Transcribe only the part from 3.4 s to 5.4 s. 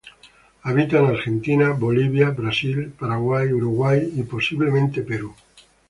Uruguay y posiblemente Perú.